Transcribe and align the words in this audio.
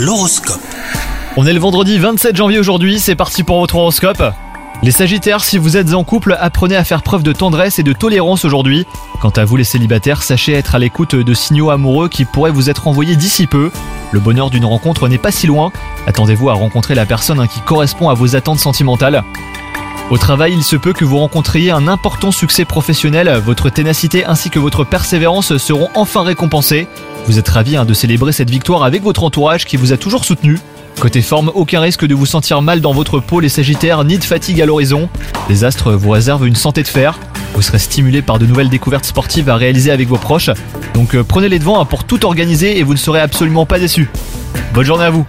L'horoscope. 0.00 0.62
On 1.36 1.44
est 1.44 1.52
le 1.52 1.60
vendredi 1.60 1.98
27 1.98 2.34
janvier 2.34 2.58
aujourd'hui, 2.58 2.98
c'est 2.98 3.14
parti 3.14 3.42
pour 3.42 3.60
votre 3.60 3.76
horoscope. 3.76 4.22
Les 4.82 4.92
Sagittaires, 4.92 5.44
si 5.44 5.58
vous 5.58 5.76
êtes 5.76 5.92
en 5.92 6.04
couple, 6.04 6.38
apprenez 6.40 6.74
à 6.74 6.84
faire 6.84 7.02
preuve 7.02 7.22
de 7.22 7.34
tendresse 7.34 7.78
et 7.78 7.82
de 7.82 7.92
tolérance 7.92 8.46
aujourd'hui. 8.46 8.86
Quant 9.20 9.28
à 9.28 9.44
vous 9.44 9.56
les 9.56 9.64
célibataires, 9.64 10.22
sachez 10.22 10.54
être 10.54 10.74
à 10.74 10.78
l'écoute 10.78 11.16
de 11.16 11.34
signaux 11.34 11.68
amoureux 11.68 12.08
qui 12.08 12.24
pourraient 12.24 12.50
vous 12.50 12.70
être 12.70 12.88
envoyés 12.88 13.14
d'ici 13.14 13.46
peu. 13.46 13.70
Le 14.10 14.20
bonheur 14.20 14.48
d'une 14.48 14.64
rencontre 14.64 15.06
n'est 15.06 15.18
pas 15.18 15.32
si 15.32 15.46
loin. 15.46 15.70
Attendez-vous 16.06 16.48
à 16.48 16.54
rencontrer 16.54 16.94
la 16.94 17.04
personne 17.04 17.46
qui 17.46 17.60
correspond 17.60 18.08
à 18.08 18.14
vos 18.14 18.36
attentes 18.36 18.58
sentimentales. 18.58 19.22
Au 20.08 20.16
travail, 20.16 20.54
il 20.54 20.64
se 20.64 20.76
peut 20.76 20.94
que 20.94 21.04
vous 21.04 21.18
rencontriez 21.18 21.72
un 21.72 21.86
important 21.86 22.32
succès 22.32 22.64
professionnel. 22.64 23.40
Votre 23.44 23.68
ténacité 23.68 24.24
ainsi 24.24 24.48
que 24.48 24.58
votre 24.58 24.82
persévérance 24.82 25.58
seront 25.58 25.90
enfin 25.94 26.22
récompensés. 26.22 26.88
Vous 27.30 27.38
êtes 27.38 27.48
ravis 27.48 27.76
hein, 27.76 27.84
de 27.84 27.94
célébrer 27.94 28.32
cette 28.32 28.50
victoire 28.50 28.82
avec 28.82 29.04
votre 29.04 29.22
entourage 29.22 29.64
qui 29.64 29.76
vous 29.76 29.92
a 29.92 29.96
toujours 29.96 30.24
soutenu. 30.24 30.58
Côté 30.98 31.22
forme, 31.22 31.52
aucun 31.54 31.80
risque 31.80 32.04
de 32.04 32.12
vous 32.12 32.26
sentir 32.26 32.60
mal 32.60 32.80
dans 32.80 32.92
votre 32.92 33.20
peau 33.20 33.38
les 33.38 33.48
Sagittaires, 33.48 34.02
ni 34.02 34.18
de 34.18 34.24
fatigue 34.24 34.60
à 34.60 34.66
l'horizon. 34.66 35.08
Les 35.48 35.62
astres 35.62 35.92
vous 35.92 36.10
réservent 36.10 36.44
une 36.44 36.56
santé 36.56 36.82
de 36.82 36.88
fer. 36.88 37.20
Vous 37.54 37.62
serez 37.62 37.78
stimulé 37.78 38.20
par 38.20 38.40
de 38.40 38.46
nouvelles 38.46 38.68
découvertes 38.68 39.04
sportives 39.04 39.48
à 39.48 39.54
réaliser 39.54 39.92
avec 39.92 40.08
vos 40.08 40.16
proches. 40.16 40.50
Donc 40.92 41.14
euh, 41.14 41.22
prenez 41.22 41.48
les 41.48 41.60
devants 41.60 41.80
hein, 41.80 41.84
pour 41.84 42.02
tout 42.02 42.26
organiser 42.26 42.80
et 42.80 42.82
vous 42.82 42.94
ne 42.94 42.98
serez 42.98 43.20
absolument 43.20 43.64
pas 43.64 43.78
déçus. 43.78 44.10
Bonne 44.74 44.86
journée 44.86 45.04
à 45.04 45.10
vous 45.10 45.24